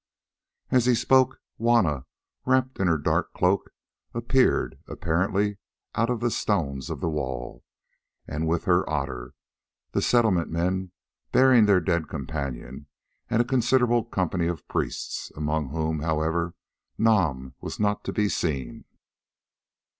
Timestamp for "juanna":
1.59-2.07